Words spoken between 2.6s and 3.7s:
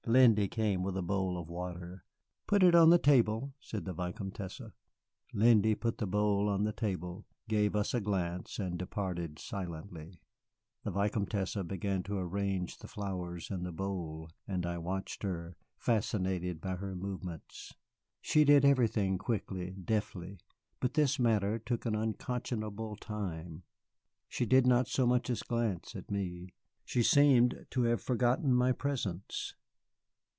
it on the table,"